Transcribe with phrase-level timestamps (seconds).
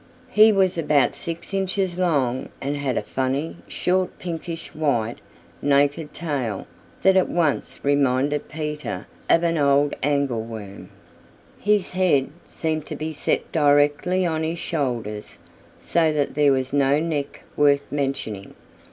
[0.31, 5.19] He was about six inches long and had a funny, short, pinkish white,
[5.61, 6.65] naked tail
[7.03, 9.57] that at once reminded Peter of an
[10.03, 10.89] Angleworm.
[11.59, 15.37] His head seemed to be set directly on his shoulders,
[15.79, 18.55] so that there was no neck worth mentioning.